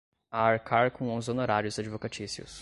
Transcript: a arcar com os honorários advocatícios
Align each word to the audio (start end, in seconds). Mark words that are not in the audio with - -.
a 0.31 0.39
arcar 0.41 0.89
com 0.89 1.15
os 1.15 1.27
honorários 1.29 1.77
advocatícios 1.77 2.59